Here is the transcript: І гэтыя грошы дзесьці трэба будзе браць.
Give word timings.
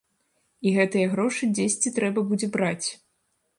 І 0.69 0.73
гэтыя 0.77 1.11
грошы 1.11 1.51
дзесьці 1.61 1.93
трэба 2.01 2.27
будзе 2.33 2.51
браць. 2.59 2.87